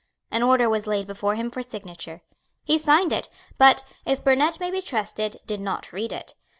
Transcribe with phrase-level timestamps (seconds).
[0.31, 2.23] An order was laid before him for signature.
[2.63, 6.33] He signed it, but, if Burnet may be trusted, did not read it.